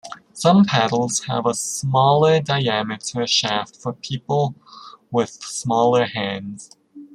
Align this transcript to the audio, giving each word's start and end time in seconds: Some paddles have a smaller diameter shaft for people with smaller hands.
Some 0.33 0.65
paddles 0.65 1.25
have 1.25 1.45
a 1.45 1.53
smaller 1.53 2.39
diameter 2.39 3.27
shaft 3.27 3.75
for 3.75 3.93
people 3.93 4.55
with 5.11 5.29
smaller 5.29 6.05
hands. 6.07 6.75